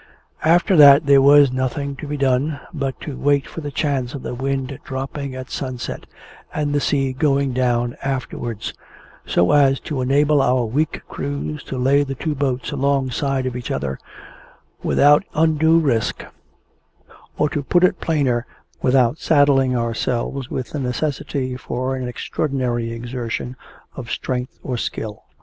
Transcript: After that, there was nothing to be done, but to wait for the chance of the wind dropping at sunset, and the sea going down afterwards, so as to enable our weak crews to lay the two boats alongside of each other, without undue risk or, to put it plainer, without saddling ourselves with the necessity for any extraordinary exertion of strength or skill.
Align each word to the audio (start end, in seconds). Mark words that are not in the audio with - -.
After 0.43 0.75
that, 0.77 1.05
there 1.05 1.21
was 1.21 1.51
nothing 1.51 1.95
to 1.97 2.07
be 2.07 2.17
done, 2.17 2.59
but 2.73 2.99
to 3.01 3.15
wait 3.15 3.45
for 3.45 3.61
the 3.61 3.69
chance 3.69 4.15
of 4.15 4.23
the 4.23 4.33
wind 4.33 4.79
dropping 4.83 5.35
at 5.35 5.51
sunset, 5.51 6.07
and 6.51 6.73
the 6.73 6.79
sea 6.79 7.13
going 7.13 7.53
down 7.53 7.95
afterwards, 8.01 8.73
so 9.27 9.51
as 9.51 9.79
to 9.81 10.01
enable 10.01 10.41
our 10.41 10.65
weak 10.65 11.01
crews 11.07 11.61
to 11.65 11.77
lay 11.77 12.01
the 12.03 12.15
two 12.15 12.33
boats 12.33 12.71
alongside 12.71 13.45
of 13.45 13.55
each 13.55 13.69
other, 13.69 13.99
without 14.81 15.23
undue 15.35 15.77
risk 15.77 16.25
or, 17.37 17.47
to 17.49 17.61
put 17.61 17.83
it 17.83 18.01
plainer, 18.01 18.47
without 18.81 19.19
saddling 19.19 19.77
ourselves 19.77 20.49
with 20.49 20.71
the 20.71 20.79
necessity 20.79 21.55
for 21.55 21.95
any 21.95 22.07
extraordinary 22.07 22.91
exertion 22.91 23.55
of 23.95 24.09
strength 24.09 24.57
or 24.63 24.77
skill. 24.77 25.21